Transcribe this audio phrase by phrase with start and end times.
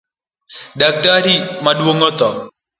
[0.79, 2.27] Daktari maduong otho